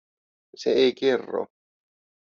Se 0.61 0.69
ei 0.83 0.91
kerro. 1.01 1.43